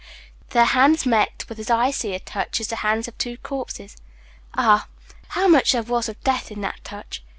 Their 0.49 0.65
hands 0.65 1.05
met 1.05 1.45
with 1.47 1.59
as 1.59 1.69
icy 1.69 2.15
a 2.15 2.19
touch 2.19 2.59
as 2.59 2.69
the 2.69 2.77
hands 2.77 3.07
of 3.07 3.15
two 3.19 3.37
corpses. 3.37 3.97
Ah! 4.55 4.87
how 5.27 5.47
much 5.47 5.73
there 5.73 5.83
was 5.83 6.09
of 6.09 6.19
death 6.23 6.49
in 6.49 6.61
that 6.61 6.83
touch! 6.83 7.21